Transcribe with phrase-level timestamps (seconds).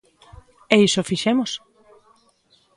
[0.75, 1.51] E iso fixemos.